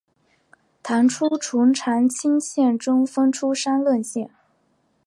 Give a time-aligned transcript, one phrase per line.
[0.81, 4.31] 唐初从长清县中分出山荏县。